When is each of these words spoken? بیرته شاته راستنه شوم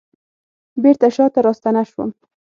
بیرته 0.81 1.07
شاته 1.15 1.39
راستنه 1.45 1.83
شوم 1.91 2.09